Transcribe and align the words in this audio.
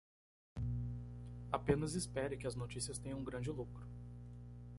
Apenas 1.51 1.93
espere 1.93 2.35
que 2.35 2.47
as 2.47 2.55
notícias 2.55 2.97
tenham 2.97 3.19
um 3.19 3.23
grande 3.23 3.51
lucro. 3.51 3.87